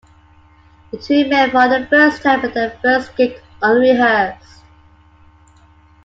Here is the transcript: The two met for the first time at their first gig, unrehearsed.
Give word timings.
The 0.89 0.97
two 0.97 1.29
met 1.29 1.51
for 1.51 1.69
the 1.69 1.85
first 1.85 2.23
time 2.23 2.39
at 2.43 2.55
their 2.55 2.71
first 2.81 3.15
gig, 3.15 3.39
unrehearsed. 3.61 4.63